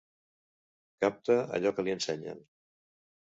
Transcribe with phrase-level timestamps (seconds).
[1.05, 2.43] Capta allò que li ensenyen.